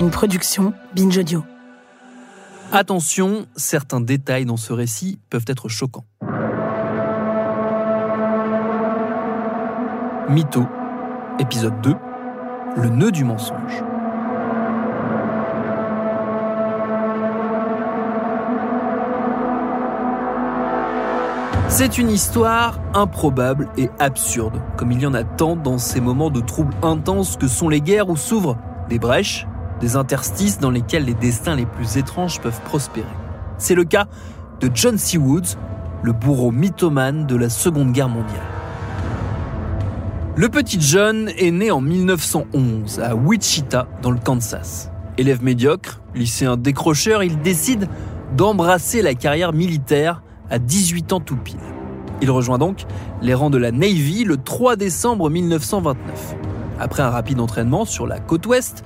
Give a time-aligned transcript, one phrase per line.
[0.00, 1.44] Une production Binge Audio.
[2.72, 6.06] Attention, certains détails dans ce récit peuvent être choquants.
[10.30, 10.64] Mytho,
[11.38, 11.94] épisode 2,
[12.78, 13.84] le nœud du mensonge.
[21.68, 26.30] C'est une histoire improbable et absurde, comme il y en a tant dans ces moments
[26.30, 28.56] de troubles intenses que sont les guerres où s'ouvrent
[28.88, 29.46] des brèches,
[29.80, 33.06] des interstices dans lesquels les destins les plus étranges peuvent prospérer.
[33.58, 34.06] C'est le cas
[34.60, 35.18] de John C.
[35.18, 35.56] Woods,
[36.02, 38.40] le bourreau mythomane de la Seconde Guerre mondiale.
[40.36, 44.90] Le petit John est né en 1911 à Wichita, dans le Kansas.
[45.18, 47.88] Élève médiocre, lycéen décrocheur, il décide
[48.36, 51.58] d'embrasser la carrière militaire à 18 ans tout pile.
[52.22, 52.86] Il rejoint donc
[53.22, 56.36] les rangs de la Navy le 3 décembre 1929.
[56.78, 58.84] Après un rapide entraînement sur la côte ouest,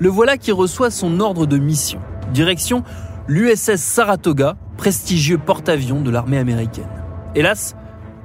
[0.00, 2.00] le voilà qui reçoit son ordre de mission.
[2.32, 2.82] Direction
[3.28, 6.88] l'USS Saratoga, prestigieux porte-avions de l'armée américaine.
[7.34, 7.76] Hélas,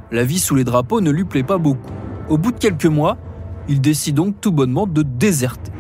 [0.10, 1.92] la vie sous les drapeaux ne lui plaît pas beaucoup.
[2.30, 3.18] Au bout de quelques mois,
[3.68, 5.72] il décide donc tout bonnement de déserter.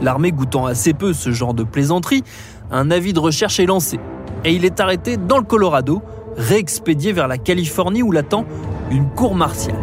[0.00, 2.22] L'armée goûtant assez peu ce genre de plaisanterie,
[2.70, 3.98] un avis de recherche est lancé.
[4.44, 6.02] Et il est arrêté dans le Colorado
[6.36, 8.46] réexpédié vers la Californie où l'attend
[8.90, 9.76] une cour martiale.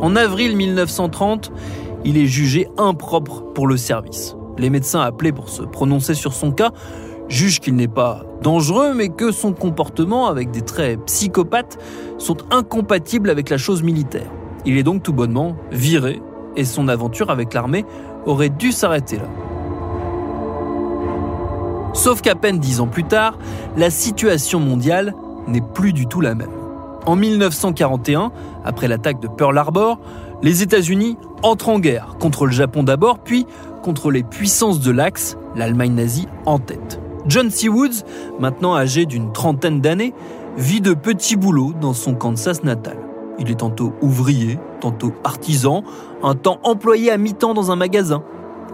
[0.00, 1.50] En avril 1930,
[2.06, 4.36] il est jugé impropre pour le service.
[4.58, 6.70] Les médecins appelés pour se prononcer sur son cas
[7.28, 11.78] jugent qu'il n'est pas dangereux, mais que son comportement, avec des traits psychopathes,
[12.16, 14.30] sont incompatibles avec la chose militaire.
[14.64, 16.22] Il est donc tout bonnement viré,
[16.54, 17.84] et son aventure avec l'armée
[18.24, 19.28] aurait dû s'arrêter là.
[21.92, 23.36] Sauf qu'à peine dix ans plus tard,
[23.76, 25.14] la situation mondiale
[25.48, 26.50] n'est plus du tout la même.
[27.04, 28.32] En 1941,
[28.64, 29.98] après l'attaque de Pearl Harbor,
[30.42, 33.46] les États-Unis entrent en guerre contre le Japon d'abord, puis
[33.82, 37.00] contre les puissances de l'Axe, l'Allemagne nazie en tête.
[37.26, 37.68] John C.
[37.68, 38.04] Woods,
[38.38, 40.12] maintenant âgé d'une trentaine d'années,
[40.56, 42.98] vit de petits boulots dans son Kansas natal.
[43.38, 45.84] Il est tantôt ouvrier, tantôt artisan,
[46.22, 48.22] un temps employé à mi-temps dans un magasin.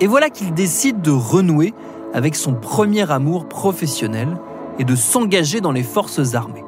[0.00, 1.74] Et voilà qu'il décide de renouer
[2.14, 4.28] avec son premier amour professionnel
[4.78, 6.64] et de s'engager dans les forces armées.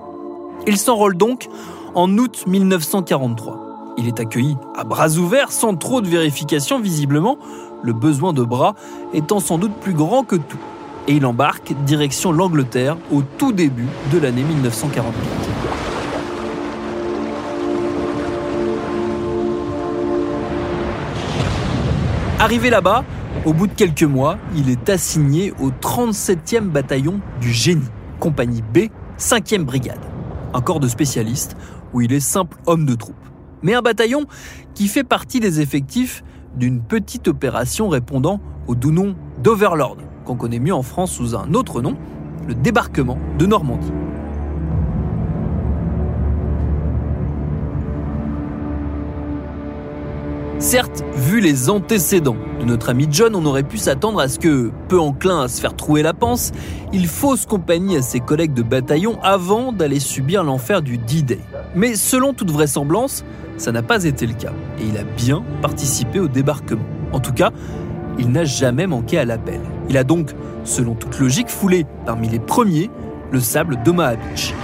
[0.66, 1.48] Il s'enrôle donc
[1.94, 3.63] en août 1943.
[3.96, 7.38] Il est accueilli à bras ouverts sans trop de vérifications visiblement,
[7.82, 8.74] le besoin de bras
[9.12, 10.58] étant sans doute plus grand que tout.
[11.06, 15.14] Et il embarque direction l'Angleterre au tout début de l'année 1944.
[22.40, 23.04] Arrivé là-bas,
[23.44, 27.88] au bout de quelques mois, il est assigné au 37e bataillon du génie,
[28.18, 28.88] compagnie B,
[29.18, 30.00] 5e brigade.
[30.52, 31.56] Un corps de spécialistes
[31.92, 33.14] où il est simple homme de troupe.
[33.64, 34.26] Mais un bataillon
[34.74, 36.22] qui fait partie des effectifs
[36.54, 41.54] d'une petite opération répondant au doux nom d'Overlord, qu'on connaît mieux en France sous un
[41.54, 41.96] autre nom,
[42.46, 43.90] le débarquement de Normandie.
[50.58, 54.70] Certes, vu les antécédents de notre ami John, on aurait pu s'attendre à ce que,
[54.88, 56.52] peu enclin à se faire trouer la panse,
[56.92, 61.40] il fausse compagnie à ses collègues de bataillon avant d'aller subir l'enfer du D-Day.
[61.74, 63.24] Mais selon toute vraisemblance,
[63.56, 66.84] ça n'a pas été le cas, et il a bien participé au débarquement.
[67.12, 67.50] En tout cas,
[68.18, 69.60] il n'a jamais manqué à l'appel.
[69.88, 70.30] Il a donc,
[70.64, 72.90] selon toute logique, foulé parmi les premiers
[73.30, 74.54] le sable d'Omaha Beach.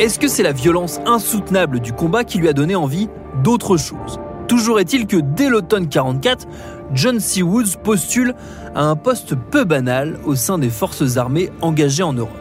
[0.00, 3.08] Est-ce que c'est la violence insoutenable du combat qui lui a donné envie
[3.44, 4.18] d'autre chose?
[4.48, 6.48] Toujours est-il que dès l'automne 44,
[6.94, 7.42] John C.
[7.42, 8.34] Woods postule
[8.74, 12.36] à un poste peu banal au sein des forces armées engagées en Europe.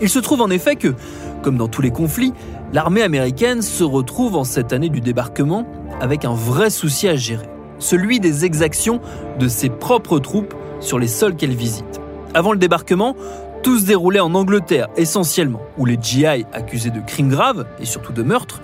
[0.00, 0.94] Il se trouve en effet que,
[1.42, 2.34] comme dans tous les conflits,
[2.72, 5.66] l'armée américaine se retrouve en cette année du débarquement
[6.00, 7.48] avec un vrai souci à gérer,
[7.78, 9.00] celui des exactions
[9.38, 12.00] de ses propres troupes sur les sols qu'elle visite.
[12.34, 13.16] Avant le débarquement,
[13.62, 18.12] tout se déroulait en Angleterre essentiellement, où les GI accusés de crimes graves et surtout
[18.12, 18.60] de meurtre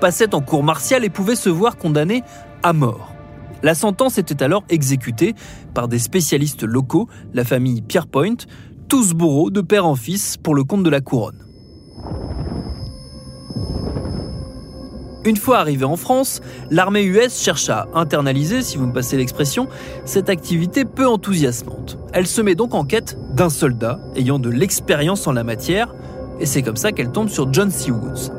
[0.00, 2.22] passaient en cour martiale et pouvaient se voir condamnés
[2.62, 3.17] à mort.
[3.62, 5.34] La sentence était alors exécutée
[5.74, 8.36] par des spécialistes locaux, la famille Pierrepoint,
[8.88, 11.44] tous bourreaux de père en fils pour le compte de la couronne.
[15.24, 16.40] Une fois arrivé en France,
[16.70, 19.68] l'armée US cherche à internaliser, si vous me passez l'expression,
[20.04, 21.98] cette activité peu enthousiasmante.
[22.14, 25.94] Elle se met donc en quête d'un soldat ayant de l'expérience en la matière,
[26.40, 27.90] et c'est comme ça qu'elle tombe sur John C.
[27.90, 28.37] Woods.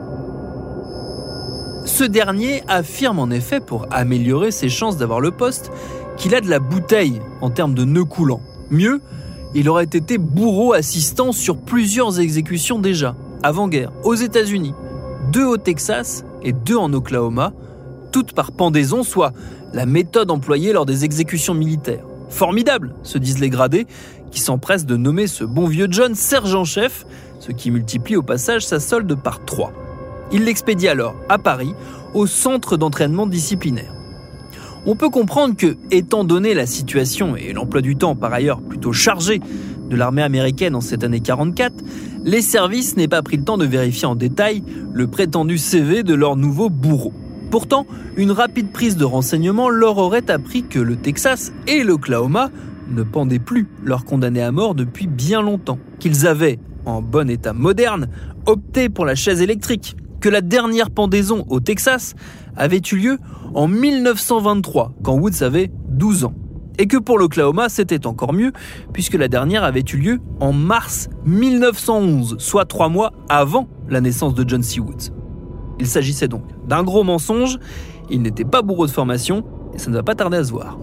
[1.86, 5.72] Ce dernier affirme en effet, pour améliorer ses chances d'avoir le poste,
[6.18, 8.42] qu'il a de la bouteille en termes de nœuds coulants.
[8.70, 9.02] Mieux,
[9.56, 14.74] il aurait été bourreau assistant sur plusieurs exécutions déjà, avant-guerre, aux États-Unis,
[15.32, 17.54] deux au Texas et deux en Oklahoma,
[18.12, 19.34] toutes par pendaison, soit
[19.74, 22.04] la méthode employée lors des exécutions militaires.
[22.30, 23.88] Formidable, se disent les gradés,
[24.32, 27.06] qui s'empressent de nommer ce bon vieux John sergent-chef,
[27.40, 29.72] ce qui multiplie au passage sa solde par trois.
[30.32, 31.74] Il l'expédie alors à Paris,
[32.14, 33.94] au centre d'entraînement disciplinaire.
[34.86, 38.94] On peut comprendre que, étant donné la situation et l'emploi du temps par ailleurs plutôt
[38.94, 39.42] chargé
[39.90, 41.74] de l'armée américaine en cette année 44,
[42.24, 46.14] les services n'aient pas pris le temps de vérifier en détail le prétendu CV de
[46.14, 47.14] leur nouveau bourreau.
[47.52, 52.52] Pourtant, une rapide prise de renseignements leur aurait appris que le Texas et l'Oklahoma
[52.90, 57.54] ne pendaient plus leurs condamnés à mort depuis bien longtemps, qu'ils avaient, en bon état
[57.54, 58.08] moderne,
[58.46, 62.16] opté pour la chaise électrique, que la dernière pendaison au Texas
[62.56, 63.20] avait eu lieu
[63.54, 66.34] en 1923, quand Woods avait 12 ans.
[66.78, 68.54] Et que pour l'Oklahoma, c'était encore mieux,
[68.94, 74.34] puisque la dernière avait eu lieu en mars 1911, soit trois mois avant la naissance
[74.34, 74.80] de John C.
[74.80, 75.12] Woods.
[75.80, 77.58] Il s'agissait donc d'un gros mensonge,
[78.10, 79.44] il n'était pas bourreau de formation,
[79.74, 80.78] et ça ne va pas tarder à se voir.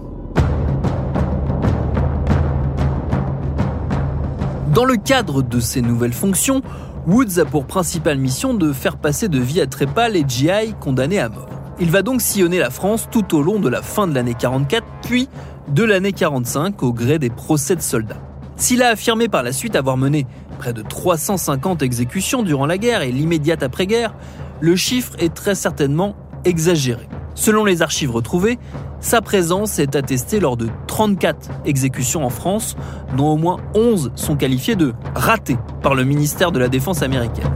[4.73, 6.61] Dans le cadre de ces nouvelles fonctions,
[7.07, 11.19] Woods a pour principale mission de faire passer de vie à trépas les GI condamnés
[11.19, 11.47] à mort.
[11.79, 14.85] Il va donc sillonner la France tout au long de la fin de l'année 44,
[15.03, 15.29] puis
[15.69, 18.21] de l'année 45 au gré des procès de soldats.
[18.57, 20.27] S'il a affirmé par la suite avoir mené
[20.57, 24.13] près de 350 exécutions durant la guerre et l'immédiate après-guerre,
[24.59, 27.07] le chiffre est très certainement exagéré.
[27.35, 28.59] Selon les archives retrouvées,
[28.99, 30.67] sa présence est attestée lors de
[30.97, 32.75] 34 exécutions en France,
[33.15, 37.51] dont au moins 11 sont qualifiées de ratées par le ministère de la Défense américain.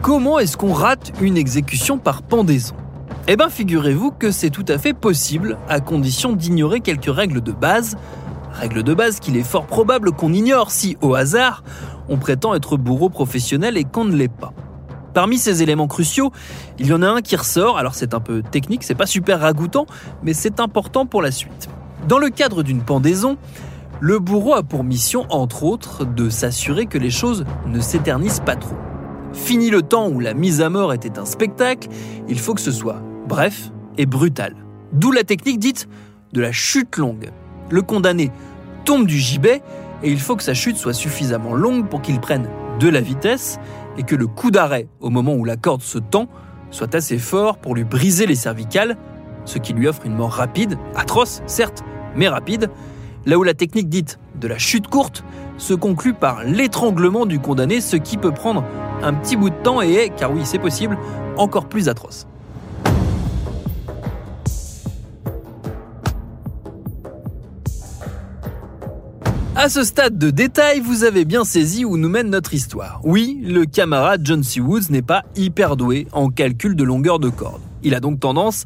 [0.00, 2.74] Comment est-ce qu'on rate une exécution par pendaison?
[3.28, 7.52] Eh bien, figurez-vous que c'est tout à fait possible, à condition d'ignorer quelques règles de
[7.52, 7.98] base.
[8.54, 11.62] Règles de base qu'il est fort probable qu'on ignore si, au hasard,
[12.08, 14.54] on prétend être bourreau professionnel et qu'on ne l'est pas.
[15.14, 16.32] Parmi ces éléments cruciaux,
[16.78, 19.40] il y en a un qui ressort, alors c'est un peu technique, c'est pas super
[19.40, 19.86] ragoûtant,
[20.22, 21.68] mais c'est important pour la suite.
[22.08, 23.36] Dans le cadre d'une pendaison,
[24.00, 28.56] le bourreau a pour mission, entre autres, de s'assurer que les choses ne s'éternisent pas
[28.56, 28.76] trop.
[29.32, 31.88] Fini le temps où la mise à mort était un spectacle,
[32.28, 34.56] il faut que ce soit bref et brutal.
[34.92, 35.88] D'où la technique dite
[36.32, 37.30] de la chute longue.
[37.70, 38.30] Le condamné
[38.84, 39.62] tombe du gibet
[40.02, 42.48] et il faut que sa chute soit suffisamment longue pour qu'il prenne
[42.80, 43.58] de la vitesse
[43.96, 46.28] et que le coup d'arrêt au moment où la corde se tend
[46.70, 48.96] soit assez fort pour lui briser les cervicales,
[49.44, 51.84] ce qui lui offre une mort rapide, atroce certes,
[52.16, 52.70] mais rapide,
[53.26, 55.24] là où la technique dite de la chute courte
[55.58, 58.64] se conclut par l'étranglement du condamné, ce qui peut prendre
[59.02, 60.98] un petit bout de temps et est, car oui c'est possible,
[61.36, 62.26] encore plus atroce.
[69.62, 73.00] À ce stade de détail, vous avez bien saisi où nous mène notre histoire.
[73.04, 74.60] Oui, le camarade John C.
[74.60, 77.60] Woods n'est pas hyper doué en calcul de longueur de corde.
[77.84, 78.64] Il a donc tendance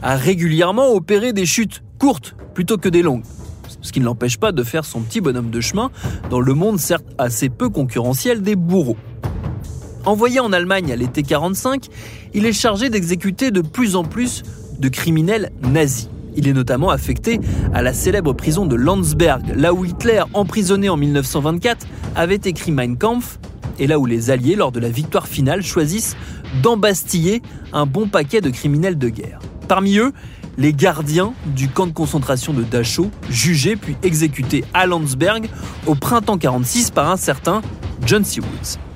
[0.00, 3.24] à régulièrement opérer des chutes courtes plutôt que des longues.
[3.82, 5.90] Ce qui ne l'empêche pas de faire son petit bonhomme de chemin
[6.30, 8.96] dans le monde certes assez peu concurrentiel des bourreaux.
[10.06, 11.88] Envoyé en Allemagne à l'été 45,
[12.32, 14.42] il est chargé d'exécuter de plus en plus
[14.78, 16.08] de criminels nazis.
[16.36, 17.40] Il est notamment affecté
[17.72, 22.96] à la célèbre prison de Landsberg, là où Hitler, emprisonné en 1924, avait écrit Mein
[22.96, 23.38] Kampf,
[23.78, 26.16] et là où les Alliés, lors de la victoire finale, choisissent
[26.62, 29.40] d'embastiller un bon paquet de criminels de guerre.
[29.68, 30.12] Parmi eux,
[30.58, 35.48] les gardiens du camp de concentration de Dachau, jugés puis exécutés à Landsberg
[35.86, 37.62] au printemps 46 par un certain
[38.04, 38.40] John C.
[38.40, 38.89] Woods.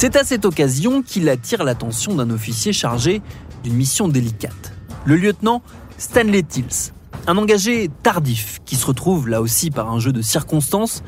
[0.00, 3.20] C'est à cette occasion qu'il attire l'attention d'un officier chargé
[3.62, 4.72] d'une mission délicate,
[5.04, 5.60] le lieutenant
[5.98, 6.94] Stanley Tills,
[7.26, 11.02] un engagé tardif qui se retrouve là aussi par un jeu de circonstances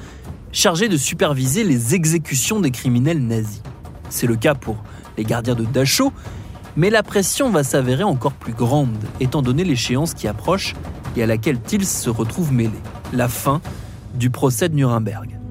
[0.52, 3.62] chargé de superviser les exécutions des criminels nazis.
[4.11, 4.76] C'est le cas pour
[5.16, 6.12] les gardiens de Dachau,
[6.76, 10.75] mais la pression va s'avérer encore plus grande étant donné l'échéance qui approche
[11.16, 12.78] et à laquelle Tills se retrouve mêlé.
[13.14, 13.62] la fin
[14.12, 15.41] du procès de Nuremberg.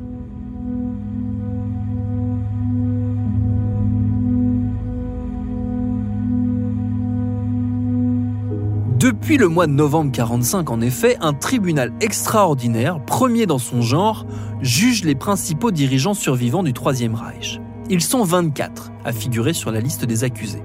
[9.02, 14.28] Depuis le mois de novembre 45, en effet, un tribunal extraordinaire, premier dans son genre,
[14.62, 17.60] juge les principaux dirigeants survivants du Troisième Reich.
[17.90, 20.62] Ils sont 24 à figurer sur la liste des accusés.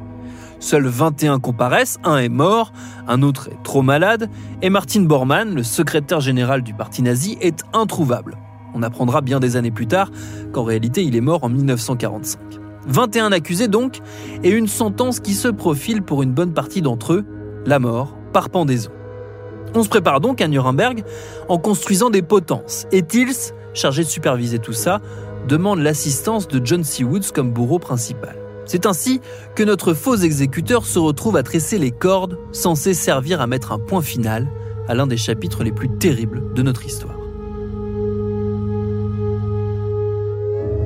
[0.61, 2.75] Seuls 21 comparaissent, un est mort,
[3.09, 4.29] un autre est trop malade,
[4.61, 8.37] et Martin Bormann, le secrétaire général du parti nazi, est introuvable.
[8.75, 10.11] On apprendra bien des années plus tard
[10.53, 12.39] qu'en réalité il est mort en 1945.
[12.87, 14.01] 21 accusés donc,
[14.45, 17.25] et une sentence qui se profile pour une bonne partie d'entre eux,
[17.65, 18.51] la mort par.
[19.75, 21.05] On se prépare donc à Nuremberg
[21.49, 25.01] en construisant des potences, et Tils, chargé de superviser tout ça,
[25.49, 27.03] demande l'assistance de John C.
[27.03, 28.37] Woods comme bourreau principal.
[28.67, 29.21] C'est ainsi
[29.55, 33.79] que notre faux exécuteur se retrouve à tresser les cordes censées servir à mettre un
[33.79, 34.49] point final
[34.87, 37.17] à l'un des chapitres les plus terribles de notre histoire.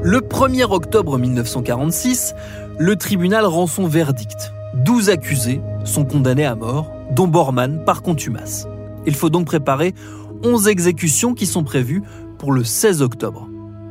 [0.03, 2.35] Le 1er octobre 1946,
[2.79, 4.53] le tribunal rend son verdict.
[4.75, 8.67] 12 accusés sont condamnés à mort, dont Bormann par contumace.
[9.07, 9.95] Il faut donc préparer
[10.45, 12.03] 11 exécutions qui sont prévues
[12.39, 13.49] pour le 16 octobre.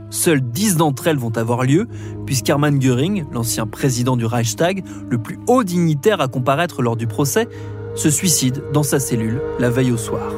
[0.10, 1.88] Seules 10 d'entre elles vont avoir lieu,
[2.26, 7.48] puisqu'Hermann Göring, l'ancien président du Reichstag, le plus haut dignitaire à comparaître lors du procès,
[7.94, 10.32] se suicide dans sa cellule la veille au soir.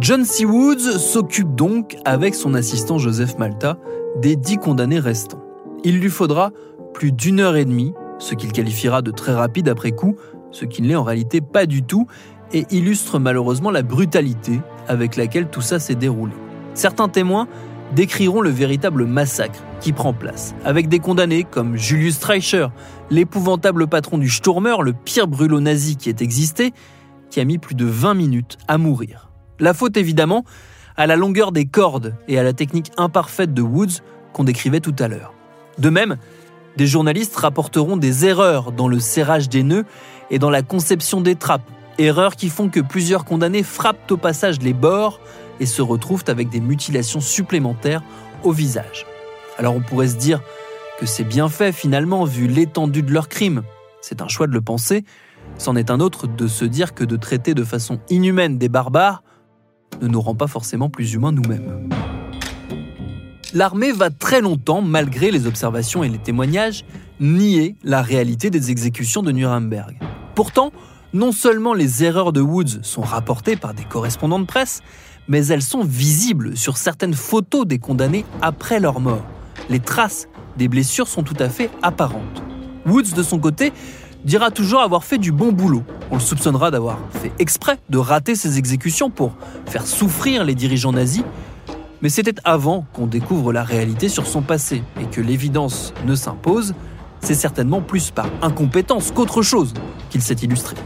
[0.00, 0.44] John C.
[0.44, 3.78] Woods s'occupe donc, avec son assistant Joseph Malta,
[4.20, 5.42] des 10 condamnés restants.
[5.84, 6.52] Il lui faudra
[6.96, 10.16] plus d'une heure et demie, ce qu'il qualifiera de très rapide après coup,
[10.50, 12.06] ce qui ne l'est en réalité pas du tout,
[12.54, 16.32] et illustre malheureusement la brutalité avec laquelle tout ça s'est déroulé.
[16.72, 17.48] Certains témoins
[17.94, 22.68] décriront le véritable massacre qui prend place, avec des condamnés comme Julius Streicher,
[23.10, 26.72] l'épouvantable patron du Sturmer, le pire brûlot nazi qui ait existé,
[27.28, 29.28] qui a mis plus de 20 minutes à mourir.
[29.60, 30.44] La faute évidemment
[30.96, 34.00] à la longueur des cordes et à la technique imparfaite de Woods
[34.32, 35.34] qu'on décrivait tout à l'heure.
[35.78, 36.16] De même,
[36.76, 39.84] des journalistes rapporteront des erreurs dans le serrage des nœuds
[40.30, 41.68] et dans la conception des trappes,
[41.98, 45.18] Erreurs qui font que plusieurs condamnés frappent au passage les bords
[45.60, 48.02] et se retrouvent avec des mutilations supplémentaires
[48.42, 49.06] au visage.
[49.58, 50.42] Alors on pourrait se dire
[51.00, 53.62] que c'est bien fait finalement vu l'étendue de leur crime.
[54.02, 55.04] C'est un choix de le penser.
[55.56, 59.22] C'en est un autre de se dire que de traiter de façon inhumaine des barbares
[60.02, 61.88] ne nous rend pas forcément plus humains nous-mêmes.
[63.54, 66.84] L'armée va très longtemps, malgré les observations et les témoignages,
[67.20, 69.98] nier la réalité des exécutions de Nuremberg.
[70.34, 70.72] Pourtant,
[71.12, 74.82] non seulement les erreurs de Woods sont rapportées par des correspondants de presse,
[75.28, 79.24] mais elles sont visibles sur certaines photos des condamnés après leur mort.
[79.70, 82.42] Les traces des blessures sont tout à fait apparentes.
[82.84, 83.72] Woods, de son côté,
[84.24, 85.84] dira toujours avoir fait du bon boulot.
[86.10, 89.36] On le soupçonnera d'avoir fait exprès de rater ses exécutions pour
[89.66, 91.24] faire souffrir les dirigeants nazis.
[92.06, 96.72] Mais c'était avant qu'on découvre la réalité sur son passé et que l'évidence ne s'impose.
[97.18, 99.74] C'est certainement plus par incompétence qu'autre chose
[100.08, 100.76] qu'il s'est illustré.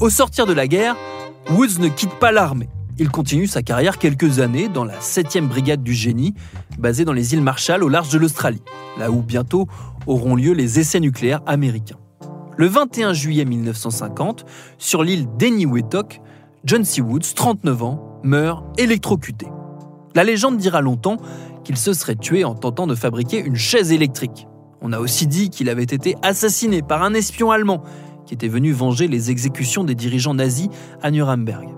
[0.00, 0.96] Au sortir de la guerre,
[1.52, 2.68] Woods ne quitte pas l'armée.
[2.98, 6.34] Il continue sa carrière quelques années dans la 7e brigade du génie,
[6.80, 8.64] basée dans les îles Marshall au large de l'Australie,
[8.98, 9.68] là où bientôt
[10.08, 11.98] auront lieu les essais nucléaires américains.
[12.58, 14.44] Le 21 juillet 1950,
[14.76, 16.20] sur l'île d'Eniwetok,
[16.64, 17.00] John C.
[17.00, 19.46] Woods, 39 ans, meurt électrocuté.
[20.14, 21.16] La légende dira longtemps
[21.64, 24.46] qu'il se serait tué en tentant de fabriquer une chaise électrique.
[24.82, 27.82] On a aussi dit qu'il avait été assassiné par un espion allemand
[28.26, 30.68] qui était venu venger les exécutions des dirigeants nazis
[31.00, 31.68] à Nuremberg.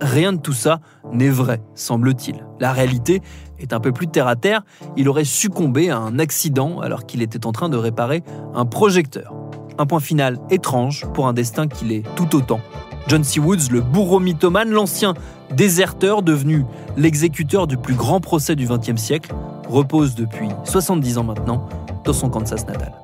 [0.00, 0.80] Rien de tout ça
[1.12, 2.44] n'est vrai, semble-t-il.
[2.58, 3.22] La réalité
[3.60, 4.62] est un peu plus terre à terre,
[4.96, 8.22] il aurait succombé à un accident alors qu'il était en train de réparer
[8.54, 9.32] un projecteur.
[9.78, 12.60] Un point final étrange pour un destin qu'il est tout autant.
[13.08, 13.40] John C.
[13.40, 15.14] Woods, le bourreau mythomane, l'ancien
[15.50, 16.64] déserteur devenu
[16.96, 19.34] l'exécuteur du plus grand procès du XXe siècle,
[19.68, 21.68] repose depuis 70 ans maintenant
[22.04, 23.03] dans son Kansas natal.